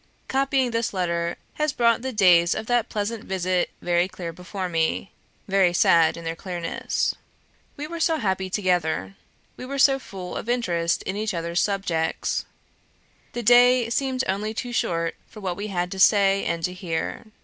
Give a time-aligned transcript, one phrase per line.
[0.27, 5.11] Copying this letter has brought the days of that pleasant visit very clear before me,
[5.47, 7.13] very sad in their clearness.
[7.77, 9.13] We were so happy together;
[9.57, 12.45] we were so full of interest in each other's subjects.
[13.33, 17.25] The day seemed only too short for what we had to say and to hear.